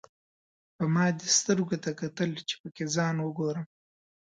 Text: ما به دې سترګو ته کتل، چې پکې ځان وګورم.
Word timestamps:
ما 0.93 1.05
به 1.11 1.15
دې 1.19 1.27
سترګو 1.39 1.75
ته 1.83 1.89
کتل، 2.01 2.29
چې 2.47 2.53
پکې 2.61 2.85
ځان 2.95 3.15
وګورم. 3.21 3.65